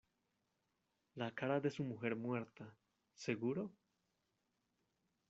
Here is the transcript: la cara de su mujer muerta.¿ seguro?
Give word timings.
la 1.13 1.29
cara 1.31 1.59
de 1.59 1.69
su 1.69 1.83
mujer 1.83 2.15
muerta.¿ 2.15 2.73
seguro? 3.13 3.71